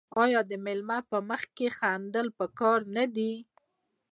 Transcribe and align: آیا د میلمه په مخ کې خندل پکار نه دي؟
آیا 0.23 0.41
د 0.49 0.51
میلمه 0.65 0.97
په 1.09 1.17
مخ 1.29 1.41
کې 1.57 1.67
خندل 1.77 2.27
پکار 2.39 2.79
نه 2.95 3.03
دي؟ 3.15 3.33